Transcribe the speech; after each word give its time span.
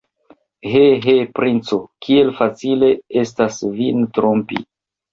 He, 0.69 0.79
he, 1.07 1.13
princo, 1.41 1.79
kiel 2.07 2.33
facile 2.41 2.93
estas 3.27 3.63
vin 3.81 4.05
trompi! 4.19 4.69